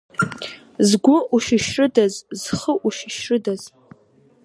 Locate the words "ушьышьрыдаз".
1.35-2.13, 2.85-3.61